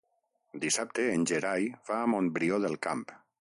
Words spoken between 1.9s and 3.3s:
va a Montbrió del Camp.